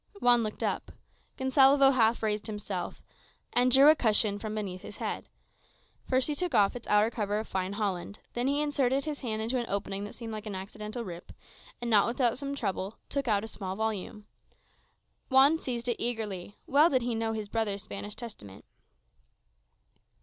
[0.19, 0.91] Juan looked up.
[1.37, 3.03] Gonsalvo half raised himself,
[3.53, 5.29] and drew a cushion from beneath his head.
[6.09, 9.43] First he took off its outer cover of fine holland; then he inserted his hand
[9.43, 11.31] into an opening that seemed like an accidental rip,
[11.79, 14.25] and, not without some trouble, drew out a small volume.
[15.29, 18.65] Juan seized it eagerly: well did he know his brother's Spanish Testament.